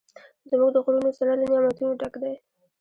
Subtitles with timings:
[0.49, 2.33] زموږ د غرونو زړه له نعمتونو ډک دی.